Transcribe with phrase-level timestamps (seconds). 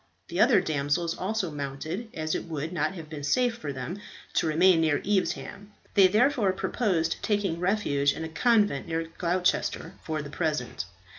[0.29, 3.99] The other damsels also mounted, as it would not have been safe for them
[4.33, 5.73] to remain near Evesham.
[5.93, 10.85] They therefore purposed taking refuge in a convent near Gloucester for the present.